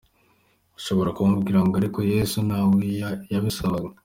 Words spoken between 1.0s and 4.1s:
kumbwira ngo ariko Yesu ntawe yabisabaga.